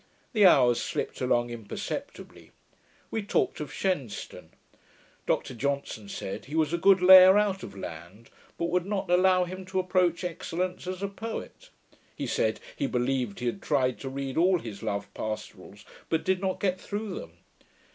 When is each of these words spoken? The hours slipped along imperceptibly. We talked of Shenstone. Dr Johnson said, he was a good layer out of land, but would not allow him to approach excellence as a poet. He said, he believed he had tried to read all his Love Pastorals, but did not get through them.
The 0.33 0.47
hours 0.47 0.81
slipped 0.81 1.21
along 1.21 1.51
imperceptibly. 1.51 2.49
We 3.11 3.21
talked 3.21 3.59
of 3.59 3.71
Shenstone. 3.71 4.49
Dr 5.27 5.53
Johnson 5.53 6.09
said, 6.09 6.45
he 6.45 6.55
was 6.55 6.73
a 6.73 6.79
good 6.79 7.03
layer 7.03 7.37
out 7.37 7.61
of 7.61 7.77
land, 7.77 8.31
but 8.57 8.71
would 8.71 8.87
not 8.87 9.11
allow 9.11 9.43
him 9.43 9.63
to 9.65 9.79
approach 9.79 10.23
excellence 10.23 10.87
as 10.87 11.03
a 11.03 11.07
poet. 11.07 11.69
He 12.15 12.25
said, 12.25 12.59
he 12.75 12.87
believed 12.87 13.41
he 13.41 13.45
had 13.45 13.61
tried 13.61 13.99
to 13.99 14.09
read 14.09 14.37
all 14.37 14.57
his 14.57 14.81
Love 14.81 15.07
Pastorals, 15.13 15.85
but 16.09 16.25
did 16.25 16.41
not 16.41 16.59
get 16.59 16.81
through 16.81 17.13
them. 17.19 17.33